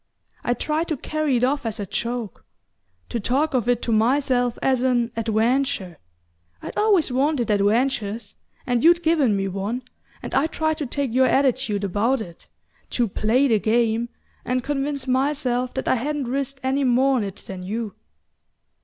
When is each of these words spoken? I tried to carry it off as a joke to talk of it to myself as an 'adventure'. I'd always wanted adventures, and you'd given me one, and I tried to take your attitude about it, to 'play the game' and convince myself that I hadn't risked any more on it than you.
I 0.43 0.55
tried 0.55 0.87
to 0.87 0.97
carry 0.97 1.37
it 1.37 1.43
off 1.43 1.63
as 1.63 1.79
a 1.79 1.85
joke 1.85 2.43
to 3.09 3.19
talk 3.19 3.53
of 3.53 3.69
it 3.69 3.83
to 3.83 3.91
myself 3.91 4.57
as 4.59 4.81
an 4.81 5.11
'adventure'. 5.15 5.99
I'd 6.59 6.75
always 6.75 7.11
wanted 7.11 7.51
adventures, 7.51 8.35
and 8.65 8.83
you'd 8.83 9.03
given 9.03 9.35
me 9.35 9.47
one, 9.47 9.83
and 10.23 10.33
I 10.33 10.47
tried 10.47 10.77
to 10.79 10.87
take 10.87 11.13
your 11.13 11.27
attitude 11.27 11.83
about 11.83 12.19
it, 12.19 12.47
to 12.89 13.07
'play 13.07 13.47
the 13.47 13.59
game' 13.59 14.09
and 14.43 14.63
convince 14.63 15.05
myself 15.05 15.71
that 15.75 15.87
I 15.87 15.93
hadn't 15.97 16.23
risked 16.27 16.61
any 16.63 16.83
more 16.83 17.17
on 17.17 17.23
it 17.23 17.35
than 17.45 17.61
you. 17.61 17.93